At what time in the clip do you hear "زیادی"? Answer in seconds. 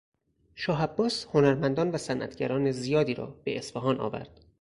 2.71-3.13